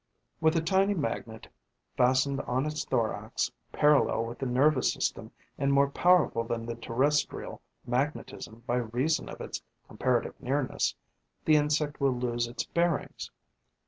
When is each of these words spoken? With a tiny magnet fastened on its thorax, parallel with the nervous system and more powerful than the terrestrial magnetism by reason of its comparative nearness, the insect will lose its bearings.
With 0.39 0.55
a 0.55 0.61
tiny 0.61 0.95
magnet 0.95 1.47
fastened 1.95 2.41
on 2.47 2.65
its 2.65 2.83
thorax, 2.83 3.51
parallel 3.71 4.25
with 4.25 4.39
the 4.39 4.47
nervous 4.47 4.91
system 4.91 5.29
and 5.59 5.71
more 5.71 5.91
powerful 5.91 6.43
than 6.43 6.65
the 6.65 6.73
terrestrial 6.73 7.61
magnetism 7.85 8.63
by 8.65 8.77
reason 8.77 9.29
of 9.29 9.39
its 9.41 9.61
comparative 9.87 10.33
nearness, 10.41 10.95
the 11.45 11.55
insect 11.55 12.01
will 12.01 12.15
lose 12.17 12.47
its 12.47 12.63
bearings. 12.63 13.29